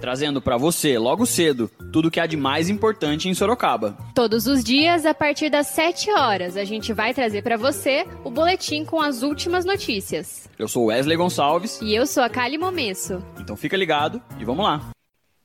trazendo 0.00 0.40
para 0.40 0.56
você, 0.56 0.98
logo 0.98 1.26
cedo, 1.26 1.70
tudo 1.92 2.08
o 2.08 2.10
que 2.10 2.18
há 2.18 2.26
de 2.26 2.36
mais 2.36 2.68
importante 2.68 3.28
em 3.28 3.34
Sorocaba. 3.34 3.96
Todos 4.14 4.46
os 4.46 4.64
dias, 4.64 5.04
a 5.04 5.14
partir 5.14 5.50
das 5.50 5.66
7 5.68 6.10
horas, 6.10 6.56
a 6.56 6.64
gente 6.64 6.92
vai 6.92 7.12
trazer 7.12 7.42
para 7.42 7.56
você 7.56 8.06
o 8.24 8.30
boletim 8.30 8.84
com 8.84 9.00
as 9.00 9.22
últimas 9.22 9.64
notícias. 9.64 10.48
Eu 10.58 10.66
sou 10.66 10.86
Wesley 10.86 11.16
Gonçalves. 11.16 11.80
E 11.82 11.94
eu 11.94 12.06
sou 12.06 12.22
a 12.22 12.28
Kali 12.28 12.56
Momesso. 12.56 13.22
Então 13.38 13.56
fica 13.56 13.76
ligado 13.76 14.22
e 14.38 14.44
vamos 14.44 14.64
lá. 14.64 14.90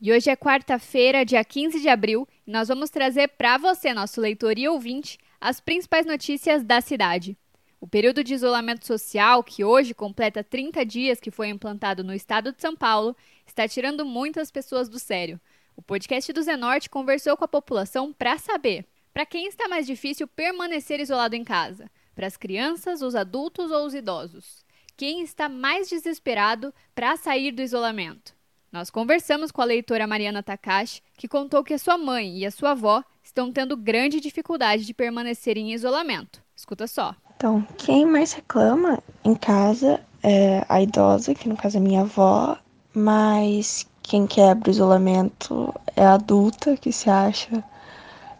E 0.02 0.11
hoje 0.11 0.30
é 0.30 0.35
quarta-feira, 0.35 1.25
dia 1.25 1.44
15 1.44 1.81
de 1.81 1.89
abril, 1.89 2.27
e 2.45 2.52
nós 2.52 2.67
vamos 2.67 2.89
trazer 2.89 3.30
para 3.30 3.58
você, 3.58 3.94
nosso 3.94 4.22
leitor 4.22 4.58
e 4.58 4.67
ouvinte, 4.67 5.17
as 5.39 5.59
principais 5.59 6.05
notícias 6.05 6.63
da 6.63 6.80
cidade. 6.80 7.38
O 7.80 7.88
período 7.88 8.23
de 8.23 8.33
isolamento 8.33 8.85
social, 8.85 9.44
que 9.44 9.63
hoje 9.63 9.94
completa 9.94 10.44
30 10.44 10.85
dias 10.85 11.19
que 11.19 11.30
foi 11.30 11.49
implantado 11.49 12.03
no 12.03 12.13
estado 12.13 12.52
de 12.52 12.61
São 12.61 12.75
Paulo, 12.75 13.16
está 13.45 13.67
tirando 13.67 14.05
muitas 14.05 14.52
pessoas 14.52 14.90
do 14.90 14.99
sério. 14.99 15.40
O 15.76 15.81
podcast 15.81 16.31
do 16.31 16.41
Zenorte 16.41 16.90
conversou 16.90 17.36
com 17.36 17.44
a 17.45 17.48
população 17.48 18.13
para 18.13 18.38
saber 18.38 18.86
para 19.14 19.25
quem 19.25 19.47
está 19.47 19.67
mais 19.67 19.88
difícil 19.88 20.28
permanecer 20.28 21.00
isolado 21.00 21.36
em 21.36 21.44
casa: 21.44 21.89
para 22.14 22.28
as 22.28 22.38
crianças, 22.38 23.02
os 23.02 23.16
adultos 23.16 23.72
ou 23.72 23.86
os 23.86 23.94
idosos? 23.94 24.66
Quem 24.97 25.22
está 25.22 25.50
mais 25.50 25.89
desesperado 25.89 26.73
para 26.94 27.17
sair 27.17 27.52
do 27.52 27.61
isolamento? 27.61 28.34
Nós 28.72 28.89
conversamos 28.89 29.52
com 29.52 29.62
a 29.62 29.66
leitora 29.66 30.06
Mariana 30.06 30.44
Takashi, 30.44 31.02
que 31.17 31.30
contou 31.30 31.64
que 31.64 31.73
a 31.73 31.78
sua 31.78 31.97
mãe 31.97 32.39
e 32.39 32.45
a 32.45 32.52
sua 32.52 32.72
avó 32.72 33.03
estão 33.23 33.52
tendo 33.52 33.78
grande 33.78 34.19
dificuldade 34.19 34.86
de 34.86 34.94
permanecer 34.94 35.58
em 35.58 35.73
isolamento. 35.73 36.41
Escuta 36.53 36.86
só. 36.86 37.16
Então, 37.38 37.66
quem 37.78 38.06
mais 38.06 38.34
reclama 38.34 39.02
em 39.23 39.36
casa 39.36 40.02
é 40.23 40.66
a 40.67 40.81
idosa, 40.81 41.34
que 41.34 41.47
no 41.47 41.56
caso 41.56 41.78
é 41.78 41.80
minha 41.80 42.02
avó, 42.02 42.58
mas 42.95 43.85
quem 44.01 44.25
quebra 44.25 44.69
o 44.69 44.71
isolamento 44.71 45.73
é 45.95 46.05
a 46.05 46.13
adulta, 46.13 46.77
que 46.77 46.91
se 46.91 47.09
acha 47.09 47.63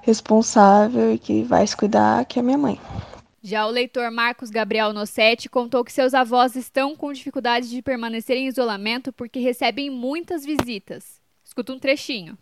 responsável 0.01 1.13
e 1.13 1.17
que 1.17 1.43
vai 1.43 1.65
se 1.65 1.75
cuidar, 1.75 2.25
que 2.25 2.39
é 2.39 2.41
minha 2.41 2.57
mãe. 2.57 2.79
Já 3.41 3.67
o 3.67 3.69
leitor 3.69 4.09
Marcos 4.09 4.49
Gabriel 4.49 4.93
Nossetti 4.93 5.49
contou 5.49 5.83
que 5.83 5.93
seus 5.93 6.13
avós 6.13 6.55
estão 6.55 6.95
com 6.95 7.13
dificuldade 7.13 7.69
de 7.69 7.81
permanecer 7.81 8.37
em 8.37 8.47
isolamento 8.47 9.13
porque 9.13 9.39
recebem 9.39 9.89
muitas 9.89 10.43
visitas. 10.43 11.19
Escuta 11.43 11.73
um 11.73 11.79
trechinho. 11.79 12.37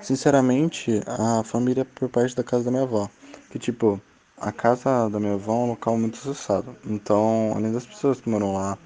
Sinceramente, 0.00 1.02
a 1.06 1.42
família 1.44 1.82
é 1.82 1.84
por 1.84 2.08
parte 2.08 2.34
da 2.34 2.42
casa 2.42 2.64
da 2.64 2.70
minha 2.70 2.82
avó. 2.82 3.10
Que 3.50 3.58
tipo, 3.58 4.00
a 4.38 4.50
casa 4.50 5.08
da 5.10 5.20
minha 5.20 5.34
avó 5.34 5.52
é 5.52 5.64
um 5.64 5.68
local 5.68 5.98
muito 5.98 6.18
acessado. 6.18 6.76
Então, 6.86 7.52
além 7.54 7.72
das 7.72 7.86
pessoas 7.86 8.20
que 8.20 8.28
moram 8.28 8.54
lá, 8.54 8.78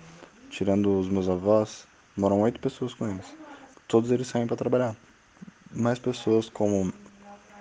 tirando 0.50 0.98
os 0.98 1.08
meus 1.08 1.28
avós, 1.28 1.86
moram 2.16 2.40
oito 2.40 2.60
pessoas 2.60 2.94
com 2.94 3.08
eles. 3.08 3.26
Todos 3.86 4.10
eles 4.10 4.26
saem 4.26 4.46
para 4.46 4.56
trabalhar. 4.56 4.96
Mais 5.70 5.98
pessoas 5.98 6.48
como 6.48 6.92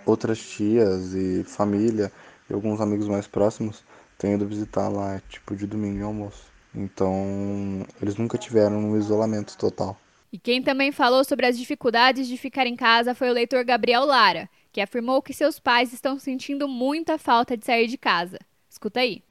outras 0.06 0.39
tias 0.39 1.14
e 1.14 1.44
família 1.44 2.12
e 2.50 2.53
alguns 2.53 2.80
amigos 2.80 3.08
mais 3.08 3.28
próximos 3.28 3.84
têm 4.17 4.34
ido 4.34 4.47
visitar 4.47 4.88
lá, 4.88 5.22
tipo 5.29 5.56
de 5.56 5.68
domingo 5.68 6.00
e 6.00 6.03
almoço. 6.03 6.44
Então, 6.74 7.85
eles 8.02 8.16
nunca 8.16 8.38
tiveram 8.38 8.78
um 8.78 8.97
isolamento 8.97 9.57
total. 9.57 9.97
E 10.31 10.38
quem 10.38 10.62
também 10.62 10.91
falou 10.91 11.24
sobre 11.24 11.46
as 11.46 11.58
dificuldades 11.58 12.28
de 12.28 12.38
ficar 12.38 12.68
em 12.68 12.75
casa 12.75 13.16
foi 13.16 13.29
o 13.29 13.34
leitor 13.34 13.63
Gabriel 13.63 14.03
Lara, 14.03 14.50
que 14.72 14.81
afirmou 14.81 15.22
que 15.22 15.34
seus 15.34 15.59
pais 15.59 15.94
estão 15.94 16.19
sentindo 16.19 16.68
muita 16.68 17.18
falta 17.18 17.56
de 17.56 17.66
sair 17.66 17.88
de 17.88 17.97
casa. 17.97 18.38
Escuta 18.69 19.00
aí. 19.00 19.24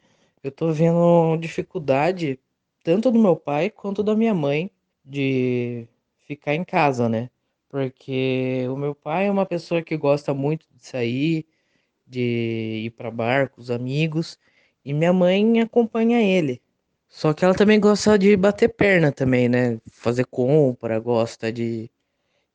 Eu 0.42 0.50
tô 0.50 0.72
vendo 0.72 1.36
dificuldade 1.38 2.38
tanto 2.82 3.10
do 3.10 3.18
meu 3.18 3.36
pai 3.36 3.68
quanto 3.68 4.02
da 4.02 4.14
minha 4.14 4.34
mãe 4.34 4.70
de 5.04 5.86
ficar 6.26 6.54
em 6.54 6.64
casa, 6.64 7.08
né? 7.08 7.30
Porque 7.68 8.66
o 8.70 8.76
meu 8.76 8.94
pai 8.94 9.26
é 9.26 9.30
uma 9.30 9.46
pessoa 9.46 9.82
que 9.82 9.96
gosta 9.96 10.32
muito 10.32 10.66
de 10.72 10.86
sair, 10.86 11.46
de 12.06 12.82
ir 12.86 12.90
para 12.90 13.10
bar 13.10 13.50
com 13.50 13.60
os 13.60 13.70
amigos, 13.70 14.38
e 14.84 14.92
minha 14.94 15.12
mãe 15.12 15.60
acompanha 15.60 16.22
ele. 16.22 16.62
Só 17.08 17.32
que 17.32 17.44
ela 17.44 17.54
também 17.54 17.80
gosta 17.80 18.18
de 18.18 18.36
bater 18.36 18.68
perna 18.68 19.12
também, 19.12 19.48
né? 19.48 19.80
Fazer 19.90 20.26
compra, 20.26 20.98
gosta 20.98 21.52
de 21.52 21.90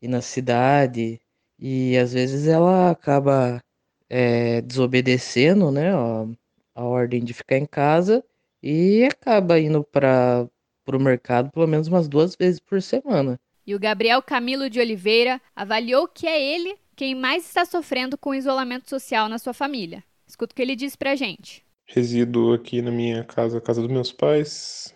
ir 0.02 0.08
na 0.08 0.22
cidade. 0.22 1.22
E 1.58 1.98
às 1.98 2.14
vezes 2.14 2.48
ela 2.48 2.92
acaba 2.92 3.64
é, 4.10 4.62
desobedecendo, 4.62 5.72
né? 5.72 5.94
A, 5.94 6.28
a 6.76 6.84
ordem 6.84 7.24
de 7.24 7.34
ficar 7.34 7.58
em 7.58 7.66
casa 7.66 8.24
e 8.62 9.06
acaba 9.06 9.60
indo 9.60 9.84
para 9.84 10.48
o 10.96 11.00
mercado 11.00 11.52
pelo 11.52 11.68
menos 11.68 11.88
umas 11.88 12.08
duas 12.08 12.36
vezes 12.36 12.60
por 12.60 12.82
semana. 12.82 13.40
E 13.66 13.76
o 13.76 13.80
Gabriel 13.80 14.22
Camilo 14.22 14.70
de 14.70 14.80
Oliveira 14.80 15.40
avaliou 15.56 16.08
que 16.08 16.28
é 16.28 16.42
ele 16.42 16.76
quem 16.96 17.16
mais 17.16 17.46
está 17.46 17.66
sofrendo 17.66 18.18
com 18.18 18.32
o 18.32 18.36
isolamento 18.36 18.90
social 18.90 19.30
na 19.30 19.38
sua 19.38 19.54
família. 19.54 20.04
Escuta 20.28 20.54
o 20.54 20.56
que 20.56 20.62
ele 20.62 20.76
disse 20.76 20.98
pra 20.98 21.16
gente. 21.16 21.64
Resido 21.88 22.54
aqui 22.54 22.82
na 22.82 22.92
minha 22.92 23.24
casa, 23.24 23.62
casa 23.62 23.82
dos 23.82 23.92
meus 23.92 24.12
pais, 24.12 24.94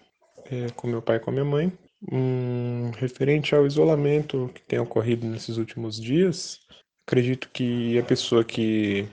é, 0.52 0.68
com 0.76 0.88
meu 0.88 1.02
pai 1.02 1.18
e 1.18 1.20
com 1.20 1.30
a 1.30 1.34
minha 1.34 1.46
mãe. 1.46 1.72
Hum, 2.12 2.92
referente 2.98 3.56
ao 3.56 3.66
isolamento 3.66 4.52
que 4.54 4.62
tem 4.62 4.80
ocorrido 4.80 5.26
nesses 5.26 5.58
últimos 5.58 6.00
dias, 6.00 6.60
acredito 7.08 7.50
que 7.54 7.98
a 7.98 8.04
pessoa 8.04 8.44
que 8.44 9.08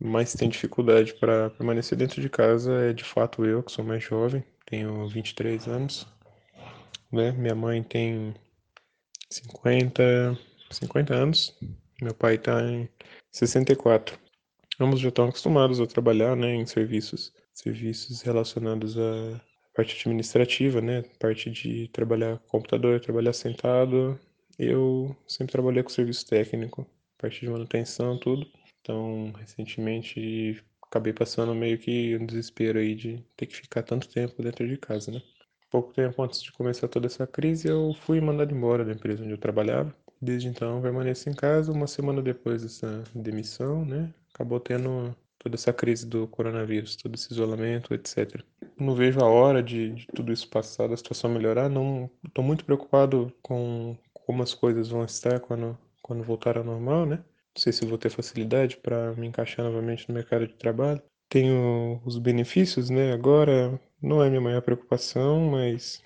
mais 0.00 0.32
tem 0.34 0.48
dificuldade 0.48 1.14
para 1.14 1.50
permanecer 1.50 1.96
dentro 1.96 2.20
de 2.20 2.28
casa 2.28 2.72
é 2.90 2.92
de 2.92 3.04
fato 3.04 3.44
eu, 3.44 3.62
que 3.62 3.72
sou 3.72 3.84
mais 3.84 4.02
jovem, 4.02 4.44
tenho 4.66 5.08
23 5.08 5.66
anos. 5.68 6.06
Né? 7.10 7.32
Minha 7.32 7.54
mãe 7.54 7.82
tem 7.82 8.34
50, 9.30 10.38
50 10.70 11.14
anos, 11.14 11.56
meu 12.00 12.14
pai 12.14 12.34
está 12.34 12.62
em 12.62 12.88
64. 13.32 14.18
Ambos 14.78 15.00
já 15.00 15.08
estão 15.08 15.28
acostumados 15.28 15.80
a 15.80 15.86
trabalhar, 15.86 16.36
né, 16.36 16.54
em 16.54 16.66
serviços, 16.66 17.32
serviços 17.54 18.20
relacionados 18.20 18.98
à 18.98 19.40
parte 19.74 19.98
administrativa, 19.98 20.80
né, 20.80 21.02
parte 21.18 21.50
de 21.50 21.88
trabalhar 21.88 22.38
com 22.38 22.58
computador, 22.58 23.00
trabalhar 23.00 23.32
sentado. 23.32 24.18
Eu 24.58 25.16
sempre 25.26 25.52
trabalhei 25.52 25.82
com 25.82 25.88
serviço 25.88 26.26
técnico, 26.26 26.86
parte 27.18 27.40
de 27.40 27.50
manutenção, 27.50 28.18
tudo. 28.18 28.46
Então, 28.80 29.32
recentemente 29.38 30.62
acabei 30.96 31.12
passando 31.12 31.54
meio 31.54 31.78
que 31.78 32.16
um 32.16 32.24
desespero 32.24 32.78
aí 32.78 32.94
de 32.94 33.22
ter 33.36 33.46
que 33.46 33.56
ficar 33.56 33.82
tanto 33.82 34.08
tempo 34.08 34.42
dentro 34.42 34.66
de 34.66 34.76
casa, 34.76 35.12
né? 35.12 35.22
Pouco 35.70 35.92
tempo 35.92 36.22
antes 36.22 36.42
de 36.42 36.52
começar 36.52 36.88
toda 36.88 37.06
essa 37.06 37.26
crise, 37.26 37.68
eu 37.68 37.94
fui 38.02 38.20
mandado 38.20 38.54
embora 38.54 38.84
da 38.84 38.92
empresa 38.92 39.22
onde 39.22 39.32
eu 39.32 39.38
trabalhava. 39.38 39.94
Desde 40.20 40.48
então, 40.48 40.80
permaneci 40.80 41.28
em 41.28 41.34
casa. 41.34 41.70
Uma 41.70 41.86
semana 41.86 42.22
depois 42.22 42.62
dessa 42.62 43.04
demissão, 43.14 43.84
né? 43.84 44.12
Acabou 44.32 44.58
tendo 44.58 45.14
toda 45.38 45.56
essa 45.56 45.72
crise 45.72 46.06
do 46.06 46.26
coronavírus, 46.28 46.96
todo 46.96 47.14
esse 47.14 47.30
isolamento, 47.32 47.92
etc. 47.92 48.42
Não 48.78 48.94
vejo 48.94 49.20
a 49.20 49.28
hora 49.28 49.62
de, 49.62 49.90
de 49.90 50.06
tudo 50.14 50.32
isso 50.32 50.48
passar, 50.48 50.88
da 50.88 50.96
situação 50.96 51.30
melhorar. 51.30 51.68
Não 51.68 52.10
estou 52.26 52.42
muito 52.42 52.64
preocupado 52.64 53.30
com 53.42 53.96
como 54.12 54.42
as 54.42 54.54
coisas 54.54 54.88
vão 54.88 55.04
estar 55.04 55.40
quando, 55.40 55.78
quando 56.02 56.22
voltar 56.24 56.56
ao 56.56 56.64
normal, 56.64 57.04
né? 57.04 57.22
Não 57.56 57.62
sei 57.62 57.72
se 57.72 57.86
vou 57.86 57.96
ter 57.96 58.10
facilidade 58.10 58.76
para 58.76 59.14
me 59.14 59.26
encaixar 59.26 59.64
novamente 59.64 60.06
no 60.10 60.14
mercado 60.14 60.46
de 60.46 60.52
trabalho. 60.52 61.02
Tenho 61.26 62.02
os 62.04 62.18
benefícios, 62.18 62.90
né? 62.90 63.14
Agora 63.14 63.80
não 64.00 64.22
é 64.22 64.28
minha 64.28 64.42
maior 64.42 64.60
preocupação, 64.60 65.52
mas 65.52 66.02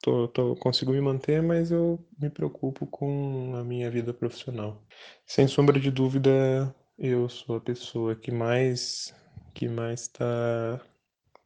tô, 0.00 0.28
tô, 0.28 0.54
consigo 0.54 0.92
me 0.92 1.00
manter, 1.00 1.42
mas 1.42 1.72
eu 1.72 1.98
me 2.16 2.30
preocupo 2.30 2.86
com 2.86 3.52
a 3.56 3.64
minha 3.64 3.90
vida 3.90 4.14
profissional. 4.14 4.80
Sem 5.26 5.48
sombra 5.48 5.80
de 5.80 5.90
dúvida, 5.90 6.72
eu 6.96 7.28
sou 7.28 7.56
a 7.56 7.60
pessoa 7.60 8.14
que 8.14 8.30
mais 8.30 9.12
que 9.52 9.68
mais 9.68 10.02
está 10.02 10.80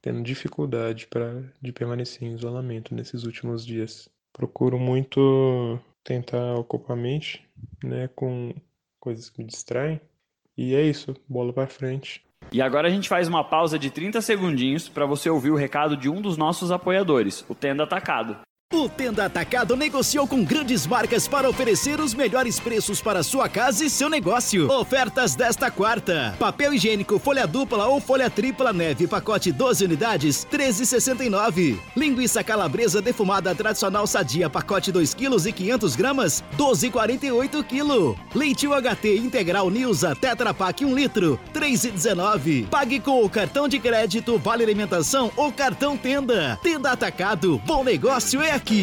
tendo 0.03 0.23
dificuldade 0.23 1.07
para 1.07 1.51
de 1.63 1.73
permanecer 1.73 2.29
em 2.29 2.35
isolamento 2.35 2.95
nesses 2.95 3.25
últimos 3.25 3.65
dias. 3.65 4.07
Procuro 4.35 4.79
muito 4.79 5.81
tentar 6.05 6.57
ocupar 6.57 6.95
a 6.95 7.01
mente, 7.01 7.43
né, 7.83 8.07
com 8.15 8.55
coisas 9.07 9.31
que 9.31 9.39
me 9.39 9.47
distraem. 9.47 10.01
E 10.59 10.75
é 10.75 10.83
isso, 10.83 11.15
bola 11.29 11.53
para 11.53 11.69
frente. 11.69 12.25
E 12.51 12.61
agora 12.61 12.89
a 12.89 12.91
gente 12.91 13.09
faz 13.09 13.29
uma 13.29 13.45
pausa 13.45 13.79
de 13.79 13.89
30 13.89 14.21
segundinhos 14.21 14.89
para 14.89 15.07
você 15.07 15.31
ouvir 15.31 15.53
o 15.53 15.57
recado 15.57 15.97
de 15.97 16.09
um 16.09 16.21
dos 16.21 16.37
nossos 16.37 16.73
apoiadores, 16.73 17.45
o 17.49 17.55
Tenda 17.55 17.85
Atacado. 17.85 18.37
Tenda 18.89 19.25
Atacado 19.25 19.77
negociou 19.77 20.27
com 20.27 20.45
grandes 20.45 20.87
marcas 20.87 21.29
para 21.29 21.49
oferecer 21.49 22.01
os 22.01 22.15
melhores 22.15 22.59
preços 22.61 23.01
para 23.01 23.23
sua 23.23 23.49
casa 23.49 23.85
e 23.85 23.91
seu 23.91 24.09
negócio. 24.09 24.71
Ofertas 24.71 25.35
desta 25.35 25.71
quarta: 25.71 26.35
papel 26.39 26.75
higiênico 26.75 27.19
folha 27.19 27.47
dupla 27.47 27.87
ou 27.87 28.01
folha 28.01 28.29
tripla 28.31 28.73
neve, 28.73 29.07
pacote 29.07 29.51
12 29.53 29.85
unidades, 29.85 30.47
13,69. 30.51 31.79
Linguiça 31.97 32.43
calabresa 32.43 33.01
defumada 33.03 33.55
tradicional 33.55 34.07
sadia, 34.07 34.51
pacote 34.51 34.93
2 34.93 35.15
kg 35.15 35.47
e 35.47 35.53
500 35.53 35.97
gramas, 35.97 36.45
12,48 36.59 37.65
kg. 37.65 38.19
Leite 38.35 38.67
UHT 38.67 39.17
integral 39.17 39.71
Nilza 39.71 40.15
Tetra 40.15 40.53
Pak 40.53 40.85
1 40.85 40.95
litro, 40.95 41.39
3,19. 41.55 42.69
Pague 42.69 43.01
com 43.01 43.25
o 43.25 43.31
cartão 43.31 43.69
de 43.69 43.79
crédito, 43.79 44.39
vale 44.39 44.63
alimentação 44.65 45.33
ou 45.37 45.53
cartão 45.53 45.97
Tenda. 45.97 46.59
Tenda 46.63 46.91
Atacado, 46.91 47.61
bom 47.67 47.83
negócio 47.85 48.41
é 48.41 48.51
aqui. 48.53 48.76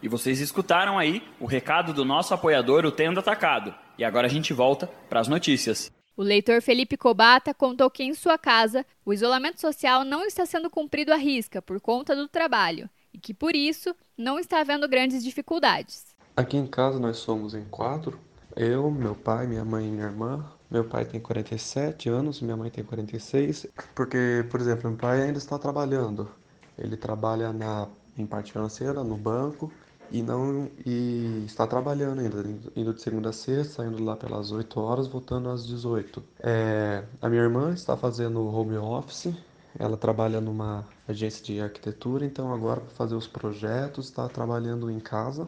E 0.00 0.08
vocês 0.08 0.40
escutaram 0.40 0.96
aí 0.96 1.22
o 1.40 1.44
recado 1.44 1.92
do 1.92 2.04
nosso 2.04 2.32
apoiador, 2.32 2.84
o 2.84 2.92
Tenda 2.92 3.18
Atacado. 3.18 3.74
E 3.98 4.04
agora 4.04 4.28
a 4.28 4.30
gente 4.30 4.52
volta 4.52 4.86
para 5.08 5.18
as 5.18 5.26
notícias. 5.26 5.90
O 6.16 6.22
leitor 6.22 6.62
Felipe 6.62 6.96
Cobata 6.96 7.52
contou 7.52 7.90
que 7.90 8.04
em 8.04 8.14
sua 8.14 8.38
casa 8.38 8.86
o 9.04 9.12
isolamento 9.12 9.60
social 9.60 10.04
não 10.04 10.24
está 10.24 10.46
sendo 10.46 10.70
cumprido 10.70 11.12
à 11.12 11.16
risca 11.16 11.60
por 11.60 11.80
conta 11.80 12.14
do 12.14 12.28
trabalho 12.28 12.88
e 13.12 13.18
que 13.18 13.34
por 13.34 13.56
isso 13.56 13.92
não 14.16 14.38
está 14.38 14.60
havendo 14.60 14.88
grandes 14.88 15.24
dificuldades. 15.24 16.14
Aqui 16.36 16.56
em 16.56 16.66
casa 16.66 17.00
nós 17.00 17.16
somos 17.16 17.52
em 17.52 17.64
quatro: 17.64 18.20
eu, 18.54 18.88
meu 18.88 19.16
pai, 19.16 19.48
minha 19.48 19.64
mãe 19.64 19.88
e 19.88 19.90
minha 19.90 20.06
irmã. 20.06 20.44
Meu 20.70 20.84
pai 20.84 21.04
tem 21.04 21.18
47 21.18 22.08
anos, 22.08 22.40
minha 22.40 22.56
mãe 22.56 22.70
tem 22.70 22.84
46. 22.84 23.66
Porque, 23.96 24.46
por 24.48 24.60
exemplo, 24.60 24.88
meu 24.88 24.98
pai 24.98 25.22
ainda 25.22 25.38
está 25.38 25.58
trabalhando. 25.58 26.30
Ele 26.78 26.96
trabalha 26.96 27.52
na, 27.52 27.88
em 28.16 28.26
parte 28.26 28.52
financeira, 28.52 29.02
no 29.04 29.16
banco, 29.16 29.72
e 30.10 30.22
não 30.22 30.68
e 30.84 31.44
está 31.46 31.66
trabalhando 31.66 32.20
ainda, 32.20 32.44
indo 32.74 32.92
de 32.92 33.00
segunda 33.00 33.30
a 33.30 33.32
sexta, 33.32 33.82
saindo 33.82 34.02
lá 34.02 34.16
pelas 34.16 34.50
8 34.50 34.80
horas, 34.80 35.06
voltando 35.06 35.48
às 35.48 35.66
18. 35.66 36.22
É, 36.40 37.04
a 37.22 37.28
minha 37.28 37.42
irmã 37.42 37.72
está 37.72 37.96
fazendo 37.96 38.44
home 38.46 38.76
office, 38.76 39.32
ela 39.78 39.96
trabalha 39.96 40.40
numa 40.40 40.84
agência 41.06 41.44
de 41.44 41.60
arquitetura, 41.60 42.24
então 42.24 42.52
agora 42.52 42.80
para 42.80 42.90
fazer 42.90 43.14
os 43.14 43.28
projetos 43.28 44.06
está 44.06 44.28
trabalhando 44.28 44.90
em 44.90 44.98
casa, 44.98 45.46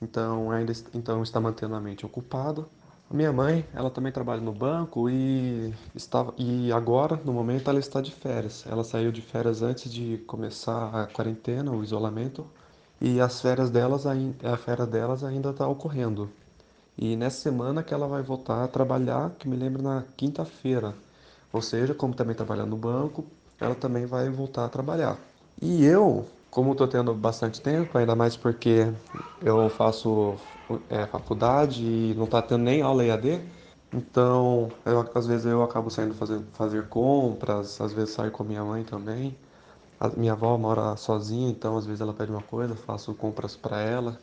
então 0.00 0.50
ainda 0.50 0.72
então 0.94 1.22
está 1.22 1.40
mantendo 1.40 1.74
a 1.74 1.80
mente 1.80 2.06
ocupada. 2.06 2.64
A 3.08 3.14
minha 3.14 3.32
mãe, 3.32 3.64
ela 3.72 3.88
também 3.88 4.10
trabalha 4.10 4.40
no 4.40 4.52
banco 4.52 5.08
e 5.08 5.72
estava 5.94 6.34
e 6.36 6.72
agora, 6.72 7.20
no 7.24 7.32
momento, 7.32 7.70
ela 7.70 7.78
está 7.78 8.00
de 8.00 8.10
férias. 8.10 8.64
Ela 8.66 8.82
saiu 8.82 9.12
de 9.12 9.22
férias 9.22 9.62
antes 9.62 9.92
de 9.92 10.18
começar 10.26 10.90
a 10.92 11.06
quarentena, 11.06 11.70
o 11.70 11.84
isolamento 11.84 12.44
e 13.00 13.20
as 13.20 13.40
férias 13.40 13.70
delas, 13.70 14.04
a 14.06 14.56
férias 14.56 14.88
delas 14.88 15.22
ainda 15.22 15.50
está 15.50 15.68
ocorrendo. 15.68 16.28
E 16.98 17.14
nessa 17.16 17.38
semana 17.42 17.82
que 17.82 17.94
ela 17.94 18.08
vai 18.08 18.22
voltar 18.22 18.64
a 18.64 18.68
trabalhar, 18.68 19.30
que 19.38 19.48
me 19.48 19.56
lembro 19.56 19.82
na 19.82 20.04
quinta-feira. 20.16 20.94
Ou 21.52 21.62
seja, 21.62 21.94
como 21.94 22.14
também 22.14 22.34
trabalha 22.34 22.66
no 22.66 22.76
banco, 22.76 23.24
ela 23.60 23.74
também 23.74 24.04
vai 24.06 24.28
voltar 24.30 24.64
a 24.64 24.68
trabalhar. 24.68 25.18
E 25.62 25.84
eu, 25.84 26.26
como 26.50 26.72
estou 26.72 26.88
tendo 26.88 27.14
bastante 27.14 27.60
tempo, 27.60 27.96
ainda 27.98 28.14
mais 28.16 28.36
porque 28.36 28.92
eu 29.40 29.68
faço 29.70 30.38
é, 30.88 31.06
faculdade 31.06 31.82
e 31.84 32.14
não 32.16 32.24
está 32.24 32.42
tendo 32.42 32.62
nem 32.64 32.82
aula 32.82 33.04
EAD, 33.04 33.40
então 33.92 34.68
eu, 34.84 35.00
às 35.14 35.26
vezes 35.26 35.46
eu 35.46 35.62
acabo 35.62 35.90
saindo 35.90 36.14
fazer, 36.14 36.42
fazer 36.52 36.88
compras, 36.88 37.80
às 37.80 37.92
vezes 37.92 38.10
saio 38.14 38.30
com 38.32 38.44
minha 38.44 38.64
mãe 38.64 38.84
também. 38.84 39.36
A 40.00 40.08
minha 40.10 40.32
avó 40.32 40.56
mora 40.58 40.96
sozinha, 40.96 41.50
então 41.50 41.76
às 41.76 41.86
vezes 41.86 42.00
ela 42.00 42.14
pede 42.14 42.30
uma 42.32 42.42
coisa, 42.42 42.76
faço 42.76 43.14
compras 43.14 43.56
para 43.56 43.80
ela. 43.80 44.20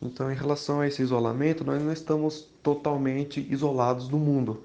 Então, 0.00 0.30
em 0.30 0.34
relação 0.34 0.80
a 0.80 0.86
esse 0.86 1.02
isolamento, 1.02 1.64
nós 1.64 1.82
não 1.82 1.92
estamos 1.92 2.42
totalmente 2.62 3.40
isolados 3.52 4.08
do 4.08 4.18
mundo, 4.18 4.64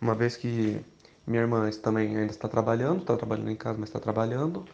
uma 0.00 0.14
vez 0.14 0.36
que 0.36 0.84
minha 1.26 1.42
irmã 1.42 1.70
também 1.82 2.16
ainda 2.16 2.32
está 2.32 2.48
trabalhando, 2.48 3.00
está 3.02 3.16
trabalhando 3.16 3.50
em 3.50 3.56
casa, 3.56 3.78
mas 3.78 3.88
está 3.88 4.00
trabalhando. 4.00 4.64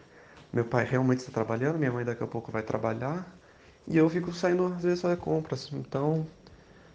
Meu 0.52 0.64
pai 0.64 0.84
realmente 0.84 1.20
está 1.20 1.32
trabalhando, 1.32 1.78
minha 1.78 1.92
mãe 1.92 2.04
daqui 2.04 2.22
a 2.22 2.26
pouco 2.26 2.50
vai 2.50 2.62
trabalhar. 2.62 3.36
E 3.86 3.96
eu 3.96 4.08
fico 4.08 4.32
saindo 4.32 4.66
às 4.66 4.82
vezes 4.82 5.00
fazer 5.00 5.16
compras. 5.16 5.70
Então, 5.72 6.26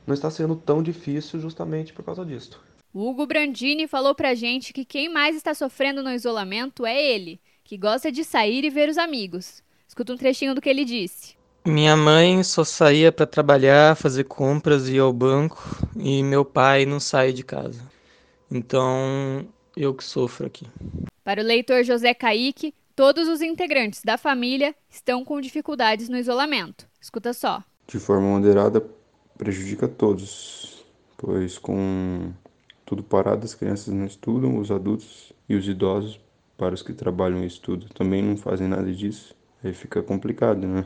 não 0.06 0.14
está 0.14 0.30
sendo 0.30 0.56
tão 0.56 0.82
difícil 0.82 1.40
justamente 1.40 1.94
por 1.94 2.04
causa 2.04 2.26
disso. 2.26 2.62
O 2.94 3.10
Hugo 3.10 3.26
Brandini 3.26 3.88
falou 3.88 4.14
pra 4.14 4.36
gente 4.36 4.72
que 4.72 4.86
quem 4.86 5.10
mais 5.10 5.36
está 5.36 5.54
sofrendo 5.54 6.04
no 6.04 6.12
isolamento 6.12 6.86
é 6.86 7.04
ele 7.04 7.40
que 7.64 7.78
gosta 7.78 8.12
de 8.12 8.24
sair 8.24 8.64
e 8.64 8.70
ver 8.70 8.90
os 8.90 8.98
amigos. 8.98 9.64
Escuta 9.88 10.14
um 10.14 10.18
trechinho 10.18 10.54
do 10.54 10.62
que 10.62 10.70
ele 10.70 10.86
disse. 10.86 11.36
Minha 11.66 11.96
mãe 11.96 12.44
só 12.44 12.64
saía 12.64 13.12
para 13.12 13.26
trabalhar, 13.26 13.96
fazer 13.96 14.26
compras 14.26 14.90
e 14.90 14.96
ir 14.96 15.00
ao 15.00 15.14
banco, 15.14 15.64
e 15.96 16.22
meu 16.22 16.44
pai 16.44 16.86
não 16.86 17.00
sai 17.00 17.32
de 17.32 17.42
casa. 17.42 17.82
Então, 18.52 19.48
eu 19.76 19.94
que 19.94 20.04
sofro 20.04 20.46
aqui. 20.46 20.68
Para 21.24 21.42
o 21.42 21.46
leitor 21.46 21.84
José 21.84 22.14
Caíque, 22.14 22.74
todos 22.96 23.28
os 23.28 23.42
integrantes 23.42 24.02
da 24.04 24.18
família 24.18 24.76
estão 24.90 25.24
com 25.26 25.42
dificuldades 25.42 26.10
no 26.10 26.18
isolamento. 26.18 26.88
Escuta 27.02 27.34
só. 27.34 27.64
De 27.88 28.00
forma 28.00 28.28
moderada, 28.28 28.86
prejudica 29.38 29.88
todos, 29.88 30.86
pois 31.18 31.58
com 31.58 32.32
tudo 32.86 33.04
parado, 33.04 33.46
as 33.46 33.54
crianças 33.54 33.94
não 33.94 34.06
estudam, 34.06 34.58
os 34.58 34.72
adultos 34.72 35.34
e 35.50 35.56
os 35.56 35.68
idosos 35.68 36.20
para 36.58 36.76
os 36.76 36.82
que 36.82 36.94
trabalham 36.94 37.44
e 37.44 37.48
estudam 37.48 37.90
também 37.90 38.22
não 38.22 38.38
fazem 38.38 38.68
nada 38.68 38.92
disso, 38.92 39.36
aí 39.64 39.74
fica 39.74 40.02
complicado, 40.02 40.68
né? 40.68 40.86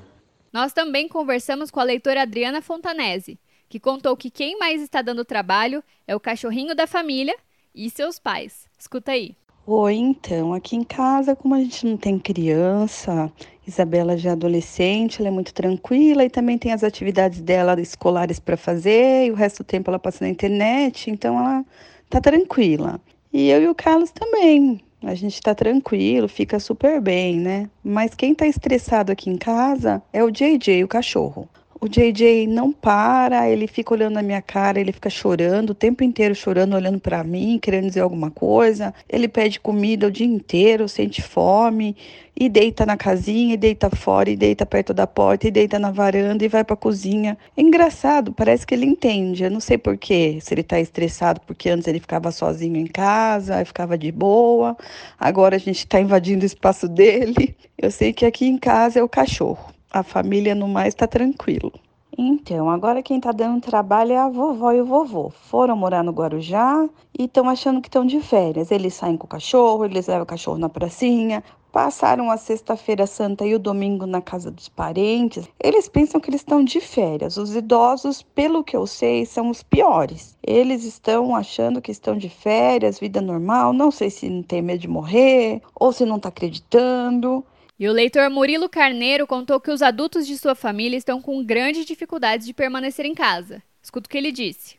Nós 0.51 0.73
também 0.73 1.07
conversamos 1.07 1.69
com 1.69 1.79
a 1.79 1.83
leitora 1.83 2.21
Adriana 2.21 2.61
Fontanese, 2.61 3.39
que 3.69 3.79
contou 3.79 4.15
que 4.15 4.31
quem 4.31 4.57
mais 4.57 4.81
está 4.81 5.01
dando 5.01 5.25
trabalho 5.25 5.83
é 6.07 6.15
o 6.15 6.19
cachorrinho 6.19 6.73
da 6.73 6.87
família 6.87 7.35
e 7.75 7.89
seus 7.89 8.17
pais. 8.17 8.67
Escuta 8.79 9.11
aí. 9.11 9.35
Oi, 9.69 9.95
então, 9.95 10.53
aqui 10.53 10.77
em 10.77 10.83
casa, 10.83 11.35
como 11.35 11.53
a 11.53 11.59
gente 11.59 11.85
não 11.85 11.97
tem 11.97 12.17
criança, 12.17 13.29
Isabela 13.67 14.17
já 14.17 14.29
é 14.29 14.31
adolescente, 14.31 15.19
ela 15.19 15.27
é 15.27 15.31
muito 15.31 15.53
tranquila 15.53 16.23
e 16.23 16.29
também 16.29 16.57
tem 16.57 16.71
as 16.71 16.85
atividades 16.85 17.41
dela 17.41 17.77
escolares 17.81 18.39
para 18.39 18.55
fazer, 18.55 19.25
e 19.25 19.31
o 19.31 19.35
resto 19.35 19.63
do 19.63 19.65
tempo 19.65 19.91
ela 19.91 19.99
passa 19.99 20.23
na 20.23 20.31
internet, 20.31 21.11
então 21.11 21.37
ela 21.37 21.65
tá 22.09 22.21
tranquila. 22.21 23.01
E 23.33 23.49
eu 23.49 23.61
e 23.61 23.67
o 23.67 23.75
Carlos 23.75 24.09
também. 24.09 24.79
A 25.03 25.13
gente 25.13 25.33
está 25.33 25.53
tranquilo, 25.53 26.29
fica 26.29 26.61
super 26.61 27.01
bem, 27.01 27.37
né? 27.37 27.69
Mas 27.83 28.15
quem 28.15 28.31
está 28.31 28.47
estressado 28.47 29.11
aqui 29.11 29.29
em 29.29 29.35
casa 29.35 30.01
é 30.13 30.23
o 30.23 30.31
JJ, 30.31 30.85
o 30.85 30.87
cachorro. 30.87 31.49
O 31.79 31.87
JJ 31.87 32.47
não 32.47 32.71
para, 32.71 33.47
ele 33.47 33.67
fica 33.67 33.93
olhando 33.93 34.15
na 34.15 34.23
minha 34.23 34.41
cara, 34.41 34.79
ele 34.79 34.91
fica 34.91 35.11
chorando, 35.11 35.69
o 35.71 35.75
tempo 35.75 36.03
inteiro 36.03 36.33
chorando, 36.33 36.75
olhando 36.75 36.99
para 36.99 37.23
mim, 37.23 37.59
querendo 37.61 37.85
dizer 37.85 37.99
alguma 37.99 38.31
coisa. 38.31 38.91
Ele 39.07 39.27
pede 39.27 39.59
comida 39.59 40.07
o 40.07 40.11
dia 40.11 40.25
inteiro, 40.25 40.89
sente 40.89 41.21
fome, 41.21 41.95
e 42.35 42.49
deita 42.49 42.83
na 42.83 42.97
casinha, 42.97 43.53
e 43.53 43.57
deita 43.57 43.91
fora, 43.91 44.27
e 44.27 44.35
deita 44.35 44.65
perto 44.65 44.91
da 44.91 45.05
porta, 45.05 45.47
e 45.47 45.51
deita 45.51 45.77
na 45.77 45.91
varanda, 45.91 46.43
e 46.43 46.47
vai 46.47 46.63
para 46.63 46.73
a 46.73 46.77
cozinha. 46.77 47.37
É 47.55 47.61
engraçado, 47.61 48.33
parece 48.33 48.65
que 48.65 48.73
ele 48.73 48.85
entende. 48.87 49.43
Eu 49.43 49.51
não 49.51 49.59
sei 49.59 49.77
porquê, 49.77 50.39
se 50.41 50.55
ele 50.55 50.61
está 50.61 50.79
estressado, 50.79 51.41
porque 51.41 51.69
antes 51.69 51.87
ele 51.87 51.99
ficava 51.99 52.31
sozinho 52.31 52.77
em 52.77 52.87
casa, 52.87 53.63
ficava 53.63 53.95
de 53.95 54.11
boa. 54.11 54.75
Agora 55.19 55.57
a 55.57 55.59
gente 55.59 55.77
está 55.77 56.01
invadindo 56.01 56.41
o 56.41 56.45
espaço 56.47 56.87
dele. 56.87 57.55
Eu 57.77 57.91
sei 57.91 58.13
que 58.13 58.25
aqui 58.25 58.47
em 58.47 58.57
casa 58.57 58.99
é 58.99 59.03
o 59.03 59.09
cachorro 59.09 59.76
a 59.91 60.03
família 60.03 60.53
no 60.53 60.67
mais 60.67 60.89
está 60.89 61.07
tranquilo. 61.07 61.71
Então, 62.19 62.67
agora 62.69 63.03
quem 63.03 63.17
está 63.17 63.31
dando 63.31 63.61
trabalho 63.61 64.11
é 64.13 64.17
a 64.17 64.27
vovó 64.27 64.71
e 64.71 64.81
o 64.81 64.85
vovô. 64.85 65.29
Foram 65.29 65.77
morar 65.77 66.03
no 66.03 66.11
Guarujá 66.11 66.89
e 67.17 67.25
estão 67.25 67.47
achando 67.47 67.79
que 67.79 67.87
estão 67.87 68.03
de 68.05 68.19
férias. 68.19 68.71
Eles 68.71 68.95
saem 68.95 69.15
com 69.15 69.27
o 69.27 69.29
cachorro, 69.29 69.85
eles 69.85 70.07
levam 70.07 70.23
o 70.23 70.25
cachorro 70.25 70.57
na 70.57 70.67
pracinha, 70.67 71.43
passaram 71.71 72.31
a 72.31 72.37
sexta-feira 72.37 73.05
santa 73.05 73.45
e 73.45 73.53
o 73.53 73.59
domingo 73.59 74.07
na 74.07 74.19
casa 74.19 74.49
dos 74.49 74.67
parentes. 74.67 75.47
Eles 75.63 75.87
pensam 75.87 76.19
que 76.19 76.31
eles 76.31 76.41
estão 76.41 76.63
de 76.63 76.81
férias. 76.81 77.37
Os 77.37 77.55
idosos, 77.55 78.23
pelo 78.23 78.63
que 78.63 78.75
eu 78.75 78.87
sei, 78.87 79.23
são 79.23 79.51
os 79.51 79.61
piores. 79.61 80.35
Eles 80.41 80.83
estão 80.85 81.35
achando 81.35 81.79
que 81.79 81.91
estão 81.91 82.17
de 82.17 82.29
férias, 82.29 82.97
vida 82.97 83.21
normal. 83.21 83.73
Não 83.73 83.91
sei 83.91 84.09
se 84.09 84.27
não 84.27 84.41
tem 84.41 84.59
medo 84.59 84.79
de 84.79 84.87
morrer 84.87 85.61
ou 85.75 85.91
se 85.91 86.03
não 86.03 86.15
está 86.15 86.29
acreditando. 86.29 87.45
E 87.79 87.87
o 87.87 87.93
leitor 87.93 88.27
Murilo 88.31 88.67
Carneiro 88.67 89.27
contou 89.27 89.59
que 89.59 89.69
os 89.69 89.83
adultos 89.83 90.25
de 90.25 90.35
sua 90.35 90.55
família 90.55 90.97
estão 90.97 91.21
com 91.21 91.45
grandes 91.45 91.85
dificuldades 91.85 92.47
de 92.47 92.53
permanecer 92.53 93.05
em 93.05 93.13
casa. 93.13 93.61
Escuta 93.83 94.07
o 94.07 94.09
que 94.09 94.17
ele 94.17 94.31
disse. 94.31 94.77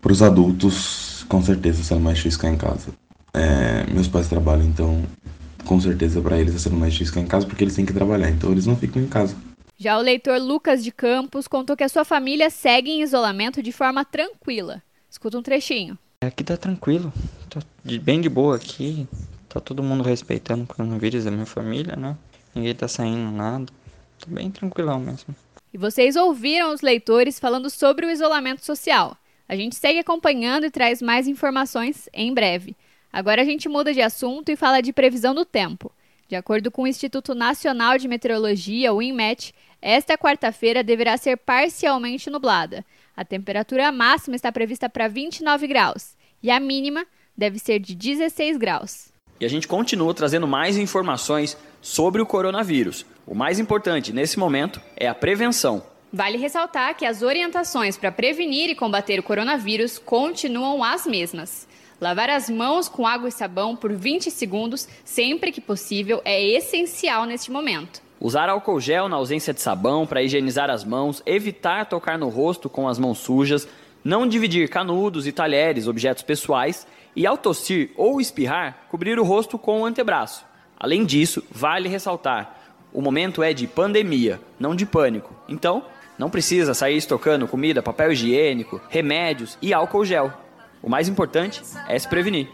Para 0.00 0.10
os 0.10 0.20
adultos, 0.20 1.24
com 1.28 1.40
certeza 1.40 1.84
sendo 1.84 2.00
mais 2.00 2.16
difícil 2.16 2.40
ficar 2.40 2.52
em 2.52 2.58
casa. 2.58 2.92
É, 3.32 3.84
meus 3.88 4.08
pais 4.08 4.28
trabalham, 4.28 4.64
então 4.64 5.04
com 5.64 5.80
certeza 5.80 6.20
para 6.20 6.36
eles 6.38 6.56
é 6.56 6.58
sendo 6.58 6.76
mais 6.76 6.92
difícil 6.92 7.14
ficar 7.14 7.24
em 7.24 7.28
casa 7.28 7.46
porque 7.46 7.62
eles 7.62 7.76
têm 7.76 7.86
que 7.86 7.92
trabalhar, 7.92 8.28
então 8.30 8.50
eles 8.50 8.66
não 8.66 8.76
ficam 8.76 9.00
em 9.00 9.06
casa. 9.06 9.36
Já 9.78 9.96
o 9.96 10.02
leitor 10.02 10.40
Lucas 10.40 10.82
de 10.82 10.90
Campos 10.90 11.46
contou 11.46 11.76
que 11.76 11.84
a 11.84 11.88
sua 11.88 12.04
família 12.04 12.50
segue 12.50 12.90
em 12.90 13.02
isolamento 13.02 13.62
de 13.62 13.70
forma 13.70 14.04
tranquila. 14.04 14.82
Escuta 15.08 15.38
um 15.38 15.42
trechinho. 15.42 15.96
Aqui 16.20 16.42
tá 16.42 16.56
tranquilo, 16.56 17.12
tá 17.48 17.60
bem 18.02 18.20
de 18.20 18.28
boa 18.28 18.56
aqui, 18.56 19.06
Tá 19.54 19.60
todo 19.60 19.84
mundo 19.84 20.02
respeitando 20.02 20.64
o 20.64 20.66
coronavírus 20.66 21.24
da 21.24 21.30
minha 21.30 21.46
família, 21.46 21.94
né? 21.94 22.16
Ninguém 22.52 22.74
tá 22.74 22.88
saindo 22.88 23.30
nada. 23.30 23.66
tô 24.18 24.26
bem 24.26 24.50
tranquilão 24.50 24.98
mesmo. 24.98 25.32
E 25.72 25.78
vocês 25.78 26.16
ouviram 26.16 26.74
os 26.74 26.80
leitores 26.80 27.38
falando 27.38 27.70
sobre 27.70 28.04
o 28.04 28.10
isolamento 28.10 28.64
social. 28.64 29.16
A 29.48 29.54
gente 29.54 29.76
segue 29.76 30.00
acompanhando 30.00 30.66
e 30.66 30.72
traz 30.72 31.00
mais 31.00 31.28
informações 31.28 32.08
em 32.12 32.34
breve. 32.34 32.74
Agora 33.12 33.42
a 33.42 33.44
gente 33.44 33.68
muda 33.68 33.94
de 33.94 34.02
assunto 34.02 34.50
e 34.50 34.56
fala 34.56 34.80
de 34.80 34.92
previsão 34.92 35.32
do 35.32 35.44
tempo. 35.44 35.92
De 36.26 36.34
acordo 36.34 36.68
com 36.68 36.82
o 36.82 36.88
Instituto 36.88 37.32
Nacional 37.32 37.96
de 37.96 38.08
Meteorologia, 38.08 38.92
o 38.92 39.00
INMET, 39.00 39.54
esta 39.80 40.18
quarta-feira 40.18 40.82
deverá 40.82 41.16
ser 41.16 41.36
parcialmente 41.36 42.28
nublada. 42.28 42.84
A 43.16 43.24
temperatura 43.24 43.92
máxima 43.92 44.34
está 44.34 44.50
prevista 44.50 44.88
para 44.88 45.06
29 45.06 45.68
graus 45.68 46.16
e 46.42 46.50
a 46.50 46.58
mínima 46.58 47.06
deve 47.36 47.60
ser 47.60 47.78
de 47.78 47.94
16 47.94 48.56
graus. 48.56 49.13
E 49.40 49.44
a 49.44 49.48
gente 49.48 49.66
continua 49.66 50.14
trazendo 50.14 50.46
mais 50.46 50.76
informações 50.76 51.56
sobre 51.82 52.22
o 52.22 52.26
coronavírus. 52.26 53.04
O 53.26 53.34
mais 53.34 53.58
importante 53.58 54.12
nesse 54.12 54.38
momento 54.38 54.80
é 54.96 55.08
a 55.08 55.14
prevenção. 55.14 55.82
Vale 56.12 56.38
ressaltar 56.38 56.96
que 56.96 57.04
as 57.04 57.22
orientações 57.22 57.96
para 57.96 58.12
prevenir 58.12 58.70
e 58.70 58.74
combater 58.74 59.18
o 59.18 59.22
coronavírus 59.22 59.98
continuam 59.98 60.84
as 60.84 61.06
mesmas. 61.06 61.66
Lavar 62.00 62.30
as 62.30 62.48
mãos 62.48 62.88
com 62.88 63.06
água 63.06 63.28
e 63.28 63.32
sabão 63.32 63.74
por 63.74 63.92
20 63.92 64.30
segundos, 64.30 64.86
sempre 65.04 65.50
que 65.50 65.60
possível, 65.60 66.20
é 66.24 66.40
essencial 66.42 67.24
neste 67.24 67.50
momento. 67.50 68.02
Usar 68.20 68.48
álcool 68.48 68.80
gel 68.80 69.08
na 69.08 69.16
ausência 69.16 69.52
de 69.52 69.60
sabão 69.60 70.06
para 70.06 70.22
higienizar 70.22 70.70
as 70.70 70.84
mãos, 70.84 71.22
evitar 71.26 71.86
tocar 71.86 72.16
no 72.16 72.28
rosto 72.28 72.70
com 72.70 72.88
as 72.88 72.98
mãos 72.98 73.18
sujas, 73.18 73.66
não 74.04 74.28
dividir 74.28 74.68
canudos 74.68 75.26
e 75.26 75.32
talheres, 75.32 75.88
objetos 75.88 76.22
pessoais, 76.22 76.86
e 77.16 77.26
ao 77.26 77.38
tossir 77.38 77.90
ou 77.96 78.20
espirrar, 78.20 78.86
cobrir 78.90 79.18
o 79.18 79.24
rosto 79.24 79.58
com 79.58 79.80
o 79.80 79.86
antebraço. 79.86 80.44
Além 80.78 81.04
disso, 81.04 81.42
vale 81.50 81.88
ressaltar: 81.88 82.58
o 82.92 83.00
momento 83.00 83.42
é 83.42 83.52
de 83.52 83.66
pandemia, 83.66 84.40
não 84.60 84.76
de 84.76 84.84
pânico. 84.84 85.34
Então, 85.48 85.84
não 86.18 86.30
precisa 86.30 86.74
sair 86.74 86.96
estocando 86.96 87.48
comida, 87.48 87.82
papel 87.82 88.12
higiênico, 88.12 88.80
remédios 88.88 89.58
e 89.62 89.72
álcool 89.72 90.04
gel. 90.04 90.32
O 90.82 90.88
mais 90.90 91.08
importante 91.08 91.62
é 91.88 91.98
se 91.98 92.08
prevenir. 92.08 92.48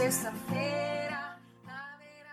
Sexta-feira. 0.00 1.36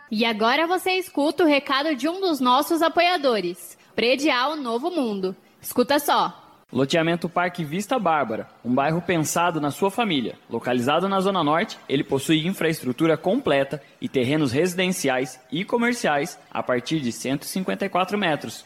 E 0.09 0.23
agora 0.23 0.65
você 0.65 0.91
escuta 0.91 1.43
o 1.43 1.47
recado 1.47 1.93
de 1.95 2.07
um 2.07 2.21
dos 2.21 2.39
nossos 2.39 2.81
apoiadores, 2.81 3.77
Predial 3.93 4.55
Novo 4.55 4.89
Mundo. 4.89 5.35
Escuta 5.61 5.99
só. 5.99 6.45
Loteamento 6.71 7.27
Parque 7.27 7.65
Vista 7.65 7.99
Bárbara, 7.99 8.47
um 8.63 8.73
bairro 8.73 9.01
pensado 9.01 9.59
na 9.59 9.71
sua 9.71 9.91
família. 9.91 10.37
Localizado 10.49 11.09
na 11.09 11.19
Zona 11.19 11.43
Norte, 11.43 11.77
ele 11.89 12.03
possui 12.03 12.45
infraestrutura 12.47 13.17
completa 13.17 13.81
e 13.99 14.07
terrenos 14.07 14.51
residenciais 14.53 15.39
e 15.51 15.65
comerciais 15.65 16.39
a 16.51 16.63
partir 16.63 17.01
de 17.01 17.11
154 17.11 18.17
metros. 18.17 18.65